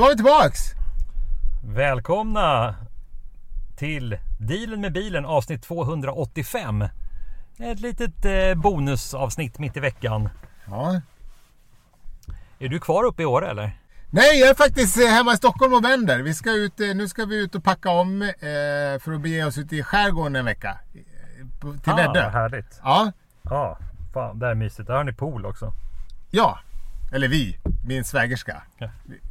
[0.00, 0.60] Då var vi tillbaks!
[1.64, 2.74] Välkomna
[3.76, 6.84] till Dealen med bilen avsnitt 285.
[7.58, 10.28] Ett litet eh, bonusavsnitt mitt i veckan.
[10.64, 11.00] Ja.
[12.58, 13.78] Är du kvar uppe i år eller?
[14.10, 16.18] Nej, jag är faktiskt eh, hemma i Stockholm och vänder.
[16.18, 18.32] Vi ska ut, eh, nu ska vi ut och packa om
[19.00, 20.78] för att bege oss ut i skärgården en vecka.
[21.60, 22.28] Till ah, Väddö.
[22.28, 22.80] Härligt.
[22.82, 23.78] Ja, Ja,
[24.14, 24.86] fan det är mysigt.
[24.86, 25.72] Där har ni pool också.
[26.30, 26.58] ja.
[27.12, 28.62] Eller vi, min svägerska.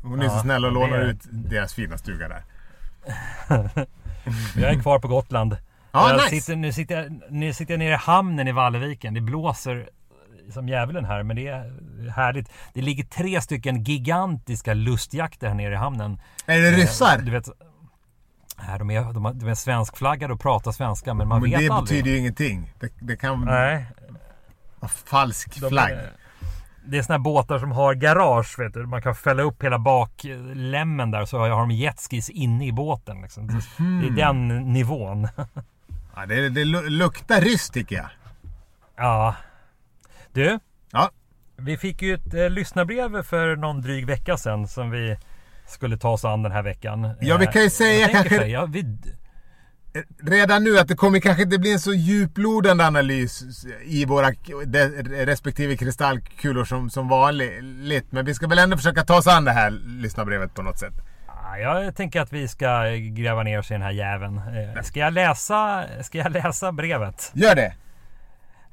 [0.03, 2.43] Hon är så snäll och det lånar är- ut deras fina stuga där.
[4.55, 5.57] Jag är kvar på Gotland.
[5.91, 6.29] Ja, nice.
[6.29, 9.13] sitter, nu, sitter jag, nu sitter jag nere i hamnen i Valleviken.
[9.13, 9.89] Det blåser
[10.53, 12.51] som djävulen här, men det är härligt.
[12.73, 16.21] Det ligger tre stycken gigantiska lustjakter här nere i hamnen.
[16.45, 17.17] Är det ryssar?
[17.17, 17.49] Du vet,
[18.67, 21.59] nej, de, är, de, är, de är svenskflaggade och pratar svenska, men man Men vet
[21.59, 21.83] det aldrig.
[21.99, 22.73] betyder ju ingenting.
[22.79, 23.85] Det, det kan Nej,
[25.05, 25.91] falsk de, flagg.
[25.91, 26.11] är-
[26.91, 28.85] Det är såna här båtar som har garage, vet du.
[28.85, 33.21] Man kan fälla upp hela baklämmen där, så har de jetskis inne i båten.
[33.21, 33.47] Liksom.
[33.47, 34.03] Det Mhm.
[34.05, 35.27] är den nivån.
[36.15, 38.05] Ja, det, det lu- luktar rysst tycker jag.
[38.95, 39.35] Ja.
[40.33, 40.59] Du,
[40.91, 41.09] Ja,
[41.57, 45.17] vi fick ju ett eh, lyssnarbrev för någon dryg vecka sedan som vi
[45.67, 47.09] skulle ta oss an den här veckan.
[47.21, 48.97] Ja, vi kan ju Eh, säga jag kanske- ja, vi,
[50.23, 54.27] redan nu att det kommer kanske inte bli en så djuplodande analys i våra
[55.25, 58.11] respektive kristallkulor som, som vanligt.
[58.11, 60.93] Men vi ska väl ändå försöka ta oss an det här lyssnarbrevet på något sätt.
[61.43, 64.37] Ja, jag tänker att vi ska gräva ner oss i den här jäveln.
[64.37, 67.31] Eh, Ska jag läsa, ska jag läsa brevet?
[67.33, 67.73] Gör det!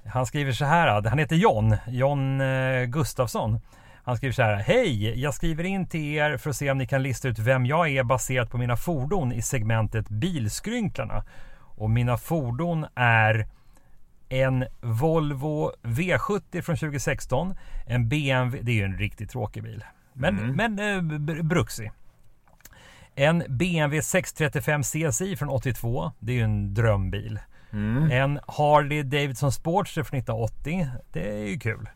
[0.06, 1.02] Han skriver så här.
[1.08, 1.76] Han heter John.
[1.86, 3.60] John eh, Gustafsson.
[4.06, 4.54] Han skriver så här.
[4.56, 5.20] Hej!
[5.20, 7.88] Jag skriver in till er för att se om ni kan lista ut vem jag
[7.88, 11.24] är baserat på mina fordon i segmentet Bilskrynklarna.
[11.58, 13.46] Och mina fordon är
[14.28, 17.54] en Volvo V70 från 2016.
[17.86, 18.62] En BMW.
[18.62, 19.84] Det är ju en riktigt tråkig bil.
[20.12, 21.90] Men, men eh, br- bruksig.
[23.14, 26.12] En BMW 635 CSI från 82.
[26.18, 27.38] Det är ju en drömbil.
[28.12, 30.88] En Harley Davidson Sportster från 1980.
[31.12, 31.88] Det är ju kul.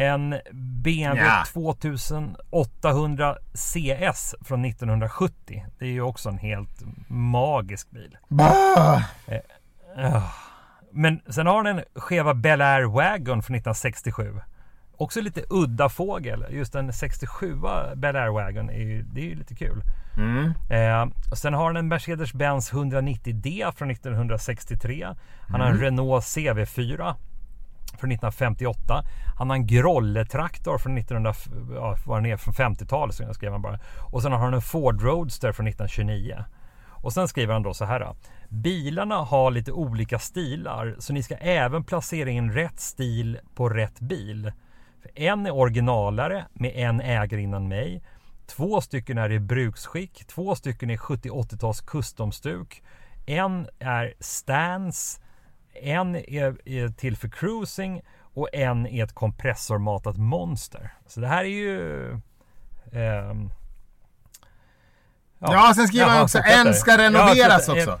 [0.00, 1.44] En BMW Ja.
[1.52, 5.66] 2800 CS från 1970.
[5.78, 8.16] Det är ju också en helt magisk bil.
[8.28, 9.02] Bah!
[10.92, 14.40] Men sen har den en Cheva Bel Air Wagon från 1967.
[14.96, 16.44] Också lite udda fågel.
[16.50, 17.54] Just en 67
[17.96, 19.82] Bel Air Wagon är ju, det är ju lite kul.
[20.16, 20.52] Mm.
[20.70, 25.08] Eh, och sen har han en Mercedes-Benz 190D från 1963.
[25.48, 27.14] Han har en Renault CV4
[27.98, 29.04] från 1958.
[29.38, 31.34] Han har en Grolle-traktor från 1900,
[31.74, 33.78] ja, var den är, från 50-talet så skrev han bara.
[34.12, 36.44] Och sen har han en Ford Roadster från 1929.
[37.02, 38.14] Och sen skriver han då så här.
[38.48, 44.00] Bilarna har lite olika stilar så ni ska även placera in rätt stil på rätt
[44.00, 44.52] bil.
[45.02, 48.02] För en är originalare med en ägare innan mig.
[48.46, 50.24] Två stycken är i bruksskick.
[50.26, 52.82] Två stycken är 70-80-tals custom-stuk.
[53.26, 55.20] En är stance.
[55.74, 58.00] En är, till för cruising.
[58.34, 60.92] Och en är ett kompressormatat monster.
[61.06, 62.10] Så det här är ju...
[62.92, 63.50] ehm,
[65.38, 67.90] Ja, sen skriver han också en ska renoveras Ja, också.
[67.90, 67.98] eh,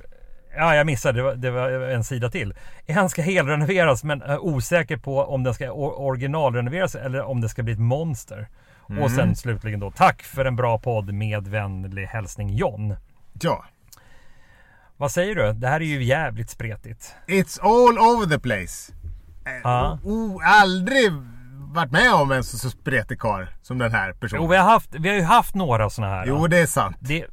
[0.56, 1.18] Ja, jag missade.
[1.18, 2.54] Det var, det var en sida till.
[2.86, 7.48] En ska helrenoveras men är osäker på om den ska or- originalrenoveras eller om det
[7.48, 8.48] ska bli ett monster.
[8.80, 9.08] Och Mm.
[9.10, 12.96] sen slutligen då, tack för en bra podd med vänlig hälsning John.
[13.40, 13.64] Ja.
[15.00, 15.52] Vad säger du?
[15.52, 17.14] Det här är ju jävligt spretigt.
[17.26, 18.92] It's all over the place.
[19.46, 19.98] Eh, Ja.
[20.04, 21.12] Oh, aldrig
[21.74, 24.42] varit med om en så, så spretig karl som den här personen.
[24.42, 26.26] Jo, vi har, haft, vi har ju haft några sådana här.
[26.26, 26.96] Jo, det är sant.
[27.00, 27.26] det,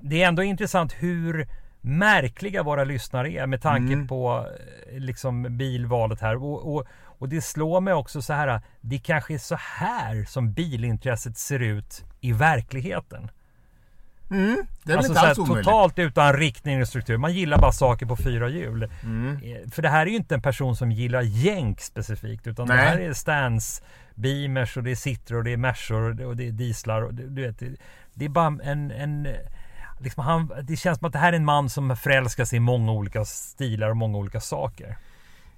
[0.00, 1.48] det är ändå intressant hur
[1.80, 4.08] märkliga våra lyssnare är med tanke Mm.
[4.08, 4.46] på
[4.92, 6.36] eh, liksom bilvalet här.
[6.44, 6.84] Och, och,
[7.18, 8.60] och det slår mig också så här.
[8.80, 13.30] Det kanske är så här som bilintresset ser ut i verkligheten.
[14.84, 15.64] Det är alltså inte alls omöjligt.
[15.66, 17.16] totalt utan riktning och struktur.
[17.16, 18.90] Man gillar bara saker på fyra hjul.
[19.02, 19.36] Mm.
[19.36, 22.46] Eh, För det här är ju inte en person som gillar jänk specifikt.
[22.46, 22.86] Utan det Nej.
[22.86, 23.82] här är stans,
[24.14, 27.02] beamers och det är Citroën och det är Mersor och det, det är dieslar.
[27.02, 27.76] Och det, du vet, det,
[28.14, 28.90] det är bara en...
[28.90, 29.28] en
[30.00, 32.60] liksom han, det känns som att det här är en man som förälskar sig i
[32.60, 34.96] många olika stilar och många olika saker.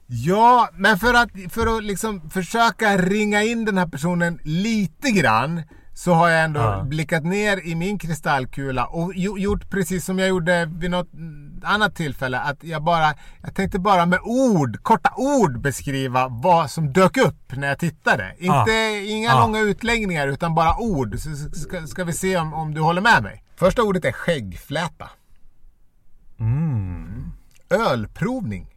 [0.06, 5.62] Ja, men för att, för att liksom försöka ringa in den här personen lite grann
[5.94, 6.82] så har jag ändå Ja.
[6.82, 11.08] blickat ner i min kristallkula och gjo- gjort precis som jag gjorde vid något
[11.62, 12.38] annat tillfälle.
[12.40, 17.52] Att jag bara, jag tänkte bara med ord, korta ord beskriva vad som dök upp
[17.56, 18.34] när jag tittade.
[18.38, 18.72] Inte,
[19.06, 19.40] inga Ja.
[19.40, 21.18] långa utläggningar utan bara ord.
[21.18, 23.44] Så ska, ska vi se om, om du håller med mig.
[23.56, 25.10] Första ordet är skäggfläta.
[26.40, 27.30] Mm.
[27.70, 28.73] Ölprovning.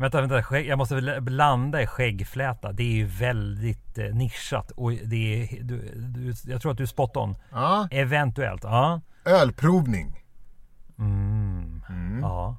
[0.00, 0.60] Vänta, vänta.
[0.60, 2.72] Jag måste blanda i skäggfläta.
[2.72, 4.70] Det är ju väldigt eh, nischat.
[4.70, 7.36] Och det är, du, du, jag tror att du är spot on.
[7.50, 7.88] Ja.
[7.90, 8.64] Eventuellt.
[8.64, 9.00] Ja.
[9.24, 10.24] Ölprovning.
[10.98, 11.82] Mm.
[12.22, 12.56] Ja.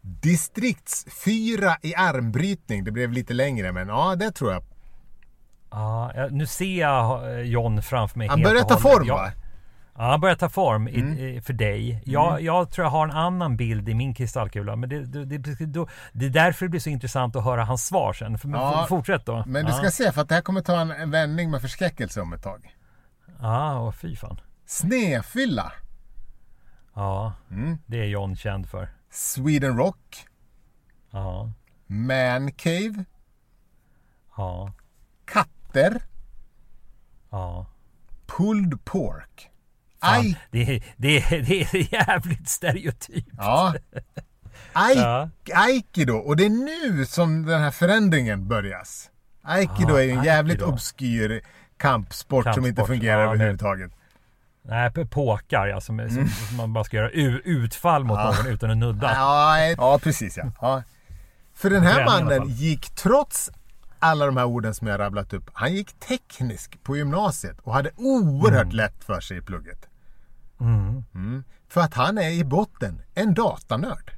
[0.00, 2.84] Distrikts fyra i armbrytning.
[2.84, 4.62] Det blev lite längre men ja det tror jag.
[5.70, 6.28] ja.
[6.30, 9.32] Nu ser jag eh, John framför mig Han börjar ta form va?
[9.98, 11.18] Ja, han börjar ta form i, Mm.
[11.18, 12.02] i, för dig.
[12.04, 14.76] Jag, jag tror jag har en annan bild i min kristallkula.
[14.76, 18.12] Men det, det, det, det är därför det blir så intressant att höra hans svar
[18.12, 18.38] sen.
[18.38, 19.44] För, Ja, fortsätt då.
[19.46, 19.76] Men du ja.
[19.78, 22.42] ska se för att det här kommer ta en, en vändning med förskräckelse om ett
[22.42, 22.74] tag.
[23.40, 24.40] Ja, åh, fy fan.
[24.66, 25.72] Snefylla.
[26.94, 27.78] Ja, Mm.
[27.86, 28.88] det är John känd för.
[29.10, 30.26] Sweden Rock.
[31.10, 31.52] Ja,
[31.86, 33.04] Man Cave.
[34.36, 34.72] ja,
[35.24, 36.02] Katter.
[37.30, 37.66] ja.
[38.26, 39.50] Pulled pork.
[40.10, 43.28] Aj, det, är, det, det är jävligt stereotypt.
[43.38, 43.74] ja.
[44.72, 45.30] Aj, Ja.
[45.54, 46.14] Aikido.
[46.16, 49.10] Och det är nu som den här förändringen börjas.
[49.42, 50.72] Aikido Ah, är ju en jävligt aikido.
[50.72, 51.40] obskyr
[51.76, 53.92] kampsport, som inte Kampsport, fungerar ja, överhuvudtaget.
[54.62, 57.10] Nej, på påkar ja, som, som, som man bara ska göra
[57.44, 59.08] utfall mot någon utan att nudda.
[59.08, 59.20] Mm.
[59.20, 60.44] Ja, ja precis ja.
[60.60, 60.82] ja.
[61.54, 63.50] För den här mannen gick trots
[63.98, 65.50] alla de här orden som jag rabblat upp.
[65.52, 69.88] Han gick teknisk på gymnasiet och hade oerhört lätt för sig i plugget.
[70.60, 71.04] Mm.
[71.14, 71.44] Mm.
[71.68, 74.12] För att han är i botten en datanörd.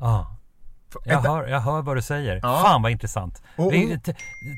[0.00, 0.32] Ja.
[1.04, 2.40] Jag hör, jag hör vad du säger.
[2.42, 2.62] Ja.
[2.62, 3.42] Fan vad intressant.
[3.56, 3.72] Och-
[4.04, 4.14] t-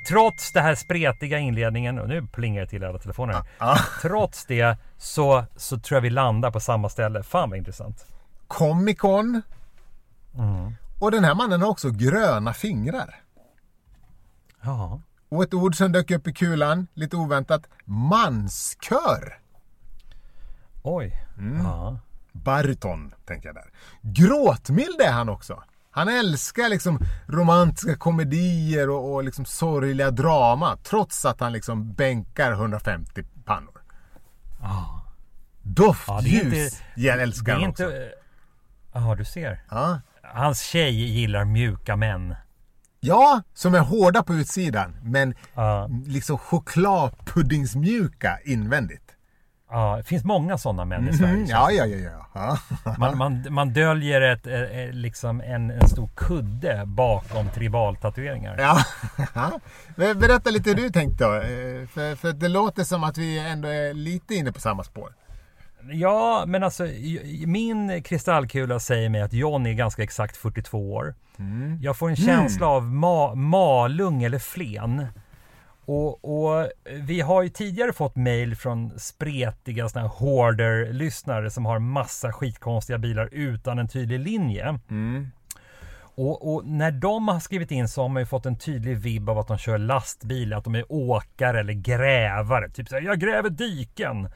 [0.08, 3.42] trots det här spretiga inledningen, och nu plingar det till alla telefoner.
[3.58, 3.76] Ja.
[4.02, 7.22] Trots det så, så tror jag vi landar på samma ställe.
[7.22, 8.06] Fan vad intressant.
[8.46, 9.42] Comic Con.
[10.38, 10.72] Mm.
[11.00, 13.14] Och den här mannen har också gröna fingrar.
[14.62, 15.00] Ja.
[15.28, 19.38] Och ett ord som dök upp i kulan, lite oväntat, manskör.
[20.96, 21.16] Oj.
[21.38, 21.64] Mm.
[21.64, 21.98] Ja.
[22.32, 23.70] Bariton, tänker jag där.
[24.02, 25.62] Gråtmild är han också.
[25.90, 30.76] Han älskar liksom romantiska komedier och, och liksom sorgliga drama.
[30.76, 33.82] Trots att han liksom bänkar 150 pannor.
[34.60, 35.04] Ja,
[35.62, 37.86] Doftljus är inte- älskar han inte...
[37.86, 37.96] också.
[38.92, 39.64] Ja, du ser.
[39.70, 40.00] Ja.
[40.22, 42.34] Hans tjej gillar mjuka män.
[43.00, 44.96] ja, som är hårda på utsidan.
[45.02, 45.88] Men Ja.
[46.06, 49.02] liksom chokladpuddingsmjuka invändigt.
[49.70, 51.32] Ja, det finns många sådana män i Sverige.
[51.34, 52.58] Mm, ja, ja, ja, ja.
[52.98, 58.56] Man, man, man döljer ett, eh, eh, liksom en, en stor kudde bakom tribaltatueringar.
[58.58, 58.78] Ja.
[60.14, 61.34] Berätta lite hur du tänkte då.
[61.34, 65.14] Eh, För, för det låter som att vi ändå är lite inne på samma spår.
[65.90, 66.86] Ja, men alltså
[67.46, 71.14] min kristallkula säger mig att John är ganska exakt 42 år.
[71.80, 75.06] Jag får en känsla av ma- malung eller flen.
[75.88, 81.78] Och, och vi har ju tidigare fått mail från spretiga såna här hoarder-lyssnare som har
[81.78, 84.78] massa skitkonstiga bilar utan en tydlig linje.
[86.20, 89.28] Och, och när de har skrivit in så har man ju fått en tydlig vibb
[89.28, 92.70] av att de kör lastbil, att de är åkare eller grävare.
[92.70, 94.28] Typ såhär, jag gräver diken.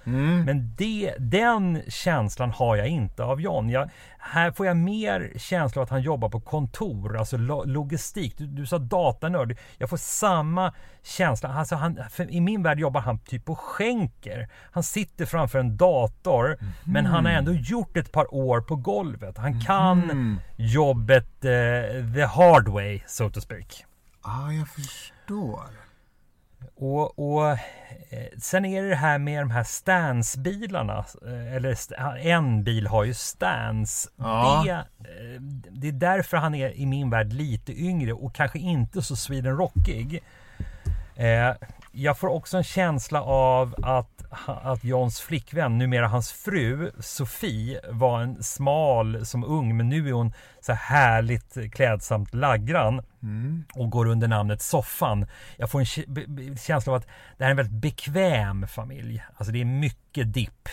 [0.44, 3.68] Men det, den känslan har jag inte av John.
[3.70, 3.90] Jag,
[4.24, 8.38] här får jag mer känsla av att han jobbar på kontor, alltså lo, logistik.
[8.38, 9.58] Du, du sa datanörd.
[9.78, 11.48] Jag får samma känsla.
[11.48, 14.48] Alltså han, I min värld jobbar han typ på skänker.
[14.72, 19.38] Han sitter framför en dator, men han har ändå gjort ett par år på golvet.
[19.38, 23.84] Han kan jobbet eh, the hard way, so to speak.
[24.24, 25.81] Ja, ah, jag förstår.
[26.74, 27.58] Och, och eh,
[28.38, 31.04] sen är det det här med de här stansbilarna.
[31.26, 31.76] eh, Eller
[32.26, 34.10] en bil har ju stans.
[34.16, 34.62] Ja.
[34.64, 35.40] Det, eh,
[35.70, 39.56] det är därför han är i min värld lite yngre och kanske inte så Sweden
[39.56, 40.22] rockig.
[41.16, 41.50] Eh,
[41.92, 48.20] jag får också en känsla av att, att Johns flickvän, numera hans fru Sofie, var
[48.20, 53.02] en smal som ung, men nu är hon så här härligt klädsamt laggran
[53.74, 55.26] och går under namnet Soffan.
[55.56, 57.06] Jag får en känsla av att
[57.38, 59.24] det här är en väldigt bekväm familj.
[59.36, 60.68] Alltså det är mycket dipp.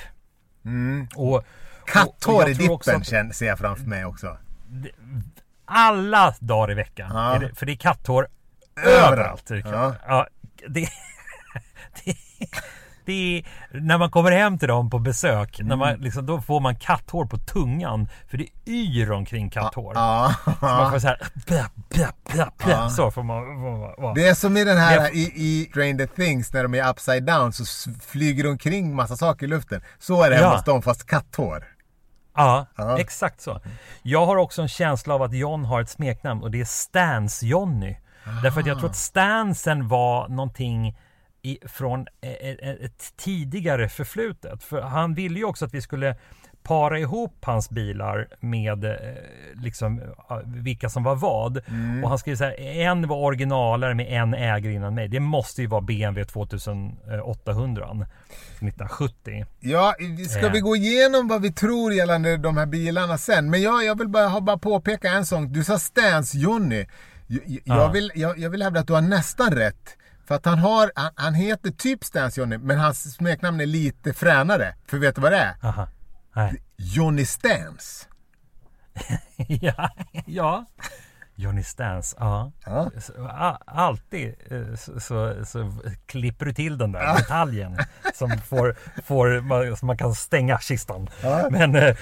[1.15, 1.43] Och, och-
[1.85, 4.38] Katthår i dippen att- känner- ser jag framför mig också.
[5.65, 7.11] alla dagar i veckan.
[7.13, 7.49] Ja.
[7.55, 8.27] För det är katthår
[8.85, 9.51] Överallt.
[9.51, 9.65] överallt.
[9.73, 9.95] Ja.
[10.07, 10.27] Ja,
[10.67, 10.89] det,
[12.05, 12.15] det,
[13.05, 13.45] det är,
[13.81, 15.79] när man kommer hem till dem på besök, när Mm.
[15.79, 18.09] man, liksom, då får man katthår på tungan.
[18.29, 19.93] För det yr omkring katthår.
[19.95, 20.33] Ja.
[20.45, 24.13] Så man får så här, bla, bla, bla, bla, så får man får man vara.
[24.13, 27.23] Det är som i den här Det- i, i Stranger Things när de är upside
[27.25, 29.81] down så flyger det omkring massa saker i luften.
[29.99, 30.55] Så är det hemma Ja.
[30.55, 31.65] hos dem fast katthår.
[32.35, 32.99] Ja, Ja.
[32.99, 33.61] exakt så.
[34.01, 37.95] Jag har också en känsla av att John har ett smeknamn och det är Stans-Johnny.
[38.43, 40.97] Därför att jag tror att stansen var någonting
[41.41, 44.63] i, från e- e- ett tidigare förflutet.
[44.63, 46.15] För han ville ju också att vi skulle
[46.63, 48.91] para ihop hans bilar med eh,
[49.53, 50.01] liksom
[50.45, 51.57] vilka som var vad.
[52.03, 55.07] Och han skriver så här, en var originalare med en ägare innan mig.
[55.07, 57.85] Det måste ju vara BMW 2800
[58.59, 59.45] 1970.
[59.59, 59.95] Ja,
[60.29, 60.51] ska Eh.
[60.51, 63.49] vi gå igenom vad vi tror gällande de här bilarna sen?
[63.49, 65.45] Men jag, jag vill bara, bara påpeka en sak.
[65.49, 66.85] Du sa Stans Johnny.
[67.31, 67.88] Jag, jag, Ja.
[67.88, 69.95] vill, jag, jag vill hävda att du har nästan rätt.
[70.27, 74.13] För att han har, han, han heter typ Stans Johnny, men hans smeknamn är lite
[74.13, 74.75] fränare.
[74.88, 75.55] För vet du vad det är?
[75.63, 75.88] Aha.
[76.36, 76.63] Nej.
[76.77, 78.07] Johnny Stans.
[79.48, 79.89] ja,
[80.25, 80.65] ja.
[81.39, 82.51] Johnny Stans, ja.
[82.65, 83.60] Ja.
[83.65, 85.74] Alltid eh, så, så, så
[86.05, 87.77] klipper du till den där detaljen
[88.13, 91.10] som får, får man, så man kan stänga kistan.
[91.24, 91.48] Ja.
[91.51, 91.96] Men eh,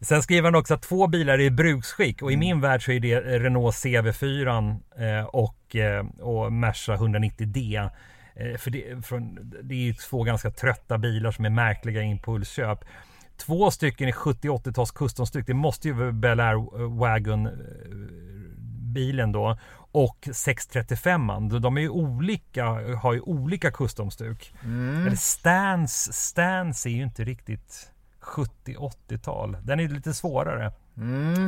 [0.00, 2.92] sen skriver han också att två bilar är i bruksskick och i min värld så
[2.92, 5.76] är det Renault CV4 eh, och,
[6.20, 7.90] och Merca 190D.
[8.34, 12.84] Eh, för det, från, det är ju två ganska trötta bilar som är märkliga impulsköp.
[13.36, 15.46] Två stycken i 70-80-tals customstyck.
[15.46, 17.48] Det måste ju Bel Air Wagon
[18.94, 19.58] bilen då
[19.92, 21.58] och 635an.
[21.60, 22.64] De- är ju olika,
[23.02, 24.54] har ju olika customstuk.
[25.06, 29.56] Eller Stans, Stans är ju inte riktigt 70-80-tal.
[29.62, 30.72] Den är lite svårare.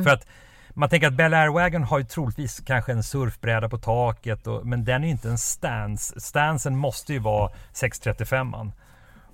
[0.03, 0.27] För att
[0.69, 4.47] man tänker att Bel Air Wagon har ju troligtvis kanske en surfbräda på taket.
[4.47, 6.25] Och, men den är ju inte en Stans.
[6.25, 8.71] Stansen måste ju vara 635an.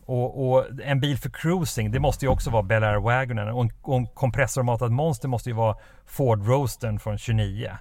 [0.06, 3.50] Och, och en bil för cruising, det måste ju också vara Bel Air Wagonen.
[3.50, 7.72] Och en, och en kompressormatad monster måste ju vara Ford Roastern från 29.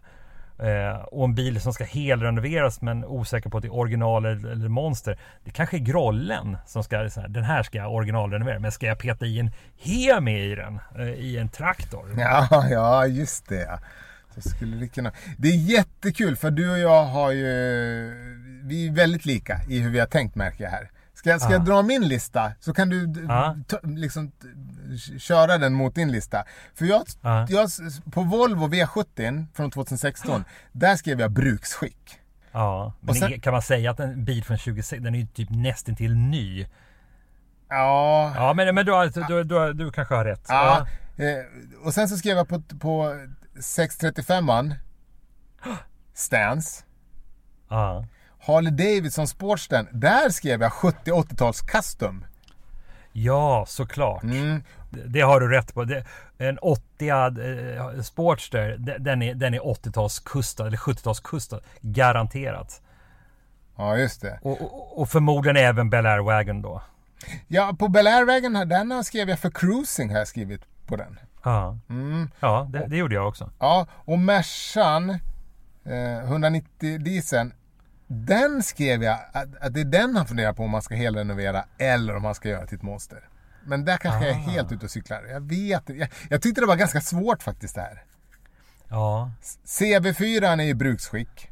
[0.62, 4.50] Eh, och en bil som ska helrenoveras men osäker på att det är original eller,
[4.50, 5.18] eller monster.
[5.44, 8.58] Det kanske är Grollen som ska, så här, den här ska jag originalrenovera.
[8.58, 9.50] Men ska jag peta i en
[9.82, 10.80] Hemi i den?
[10.98, 12.14] Eh, I en traktor?
[12.18, 13.80] Ja, ja, just det.
[14.34, 15.12] Så skulle det kunna...
[15.38, 17.46] Det är jättekul för du och jag har ju...
[18.64, 20.90] Vi är väldigt lika i hur vi har tänkt märker jag här.
[21.22, 21.64] Ska, jag- ska jag Ja.
[21.64, 23.14] dra min lista så kan du
[23.66, 24.32] ta, liksom,
[25.18, 26.44] köra den mot din lista.
[26.74, 27.46] För jag, Ja.
[27.48, 27.70] jag,
[28.12, 32.18] på Volvo V70 från 2016, där skrev jag bruksskick.
[32.52, 35.50] Ja, men sen- kan man säga att en bil från 26, den är ju typ
[35.50, 36.66] nästintill ny.
[37.68, 38.92] Ja, Ja, men, men du,
[39.28, 40.44] du, du, du kanske har rätt.
[40.48, 40.86] ja.
[41.16, 43.16] Eh, och sen så skrev jag på, på
[43.60, 44.74] 635an,
[46.14, 46.84] Stans.
[47.68, 48.04] ja.
[48.44, 52.24] Harley Davidson Sportsten, där skrev jag 70-80-tals custom.
[53.12, 54.22] Ja, såklart.
[54.22, 54.62] Mm.
[54.90, 55.84] Det, det har du rätt på.
[55.84, 56.04] Det,
[56.38, 61.60] en 80 eh, Sportster, de- den är, den är 80-tals kustad eller 70-tals kustad.
[61.80, 62.80] Garanterat.
[63.76, 64.38] Ja, just det.
[64.42, 66.82] Och, och, och förmodligen även Bel Air Wagon då.
[67.48, 71.18] Ja, på Bel Air-vägen här, den skrev jag för cruising har jag skrivit på den.
[71.44, 72.30] Ja, Mm.
[72.40, 73.50] ja det, det gjorde jag också.
[73.58, 75.10] Ja, och Mercan
[75.84, 77.52] eh, 190 dieseln,
[78.12, 81.64] den skrev jag att, att det är den han funderar på om man ska helrenovera
[81.78, 83.28] eller om man ska göra till ett monster.
[83.64, 84.50] Men där kanske jag är Ah.
[84.50, 85.24] helt ute och cyklar.
[85.30, 88.02] Jag vet jag, jag tyckte det var ganska svårt faktiskt det här.
[88.88, 89.30] Ja,
[89.66, 91.48] CB4 är i bruksskick.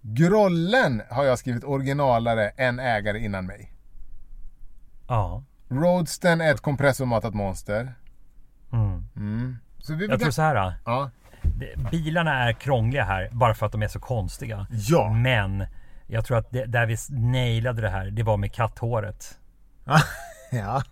[0.00, 3.72] Grollen har jag skrivit originalare än ägare innan mig.
[5.08, 5.42] ja.
[5.68, 7.94] Roadsten är ett kompressormatat monster.
[8.72, 9.08] Mm.
[9.16, 9.56] Mm.
[9.78, 10.74] Så vi Jag tror så här.
[10.84, 11.10] Ja.
[11.90, 14.66] Bilarna är krångliga här bara för att de är så konstiga.
[14.70, 15.10] Ja.
[15.12, 15.66] Men
[16.06, 19.38] jag tror att det, där vi nailade det här, det var med katthåret.
[20.50, 20.82] ja.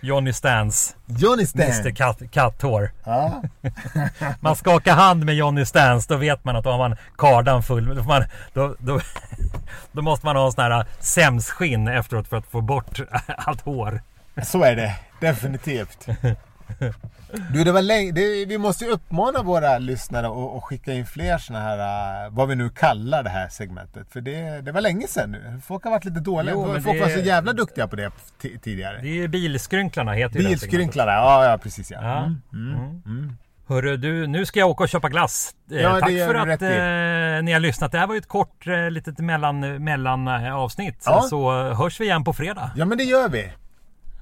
[0.00, 1.62] Johnny Stans, Johnny Stan.
[1.62, 2.92] Mr Katt, Katthår.
[3.04, 3.42] Ja.
[4.40, 7.96] Man skakar hand med Johnny Stans, då vet man att då har man kardan full.
[7.96, 9.00] Då, man, då, då,
[9.92, 14.00] då måste man ha en sån här sämsskinn efteråt för att få bort allt hår.
[14.42, 14.96] Så är det.
[15.20, 16.08] Definitivt.
[17.52, 21.06] Du, det var länge, det, vi måste ju uppmana våra lyssnare att att skicka in
[21.06, 24.06] fler såna här, uh, vad vi nu kallar det här segmentet.
[24.12, 25.60] För det, det var länge sedan nu.
[25.66, 26.54] Folk har varit lite dåliga.
[26.54, 28.10] Jo, Folk det- var så jävla duktiga på det
[28.62, 28.98] tidigare.
[29.02, 30.48] Det är ju Bilskrynklarna heter ju.
[30.48, 31.98] Bilskrynklare, ja, ja precis ja.
[32.02, 32.24] Ja.
[32.58, 33.02] Mm.
[33.06, 33.32] Mm.
[33.68, 35.54] Hörru du, nu ska jag åka och köpa glass.
[35.70, 37.92] Eh, Ja, Tack för att eh, ni har lyssnat.
[37.92, 41.02] Det här var ju ett kort eh, litet mellan, mellan eh, avsnitt.
[41.06, 41.20] Ja.
[41.22, 42.70] Så eh, hörs vi igen på fredag.
[42.76, 43.50] Ja, men det gör vi.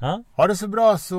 [0.01, 0.23] Ja?
[0.33, 1.17] Ha det så bra så...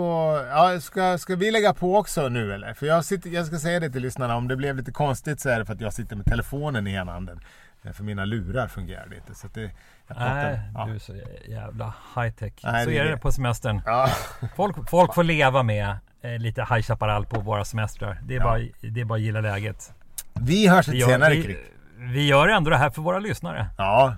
[0.50, 2.74] Ja, ska, ska vi lägga på också nu eller?
[2.74, 5.50] För jag, sitter, jag ska säga det till lyssnarna, om det blev lite konstigt så
[5.50, 7.39] är det för att jag sitter med telefonen i ena handen.
[7.84, 9.36] Eh, För mina lurar fungerar inte.
[9.36, 9.72] Så det,
[10.19, 10.86] Nej, ja.
[10.86, 11.13] du är så
[11.48, 12.53] jävla high tech.
[12.63, 13.17] Nej, så det är det det.
[13.17, 13.81] på semestern.
[13.86, 14.10] Ja.
[14.55, 18.19] Folk, folk får leva med eh, lite High Chaparral på våra semestrar.
[18.24, 18.43] Det är, Ja.
[18.43, 19.93] bara, det är bara att gilla läget.
[20.34, 21.57] Vi hörs lite gör, senare vi, Krik.
[21.98, 23.67] vi gör ändå det här för våra lyssnare.
[23.77, 24.15] Ja,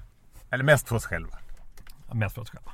[0.51, 1.37] eller mest för oss själva.
[2.13, 2.71] Mest för oss själva.